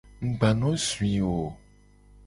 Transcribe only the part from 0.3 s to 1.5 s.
gba no zui wo o.